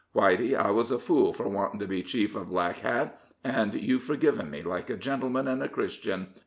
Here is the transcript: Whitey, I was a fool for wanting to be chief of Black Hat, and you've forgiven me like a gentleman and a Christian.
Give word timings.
Whitey, 0.15 0.55
I 0.55 0.71
was 0.71 0.89
a 0.89 0.97
fool 0.97 1.31
for 1.31 1.47
wanting 1.47 1.79
to 1.79 1.85
be 1.85 2.01
chief 2.01 2.35
of 2.35 2.49
Black 2.49 2.79
Hat, 2.79 3.21
and 3.43 3.71
you've 3.75 4.01
forgiven 4.03 4.49
me 4.49 4.63
like 4.63 4.89
a 4.89 4.97
gentleman 4.97 5.47
and 5.47 5.61
a 5.61 5.69
Christian. 5.69 6.29